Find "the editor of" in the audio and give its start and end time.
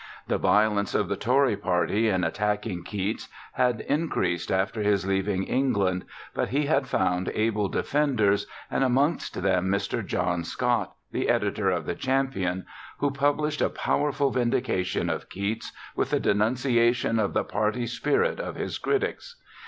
11.11-11.85